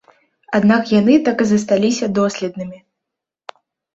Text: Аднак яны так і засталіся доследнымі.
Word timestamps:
Аднак 0.59 0.83
яны 0.99 1.17
так 1.27 1.43
і 1.43 1.45
засталіся 1.49 2.05
доследнымі. 2.19 2.79